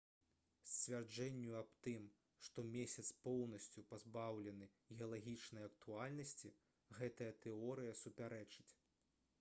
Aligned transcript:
сцвярджэнню 0.75 1.51
аб 1.57 1.75
тым 1.87 2.07
што 2.47 2.63
месяц 2.77 3.05
поўнасцю 3.27 3.85
пазбаўлены 3.93 4.71
геалагічнай 4.99 5.69
актыўнасці 5.71 6.53
гэтая 7.03 7.31
тэорыя 7.47 7.99
супярэчыць 8.05 8.69